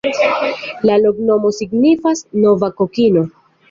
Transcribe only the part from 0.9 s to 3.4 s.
La loknomo signifas: nova-kokino.